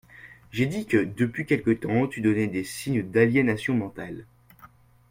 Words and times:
J’ai 0.51 0.65
dit 0.65 0.87
que 0.87 0.97
depuis 0.97 1.45
quelque 1.45 1.69
temps 1.69 2.07
tu 2.07 2.21
donnais 2.21 2.47
des 2.47 2.63
signes 2.63 3.03
d’aliénation 3.03 3.75
mentale. 3.75 4.25